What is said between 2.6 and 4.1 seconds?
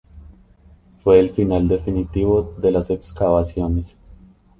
las excavaciones.